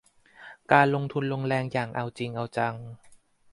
[0.71, 2.75] การลงทุนลงแรงอย่างเอาจริงเอาจัง